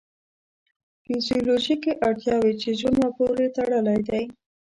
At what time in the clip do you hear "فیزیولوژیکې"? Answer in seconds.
1.03-1.91